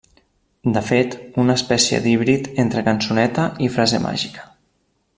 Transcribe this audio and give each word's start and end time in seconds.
De 0.77 0.81
fet, 0.87 1.17
una 1.43 1.57
espècie 1.61 1.99
d'híbrid 2.05 2.49
entre 2.65 2.85
cançoneta 2.91 3.47
i 3.67 3.71
frase 3.79 4.01
màgica. 4.11 4.49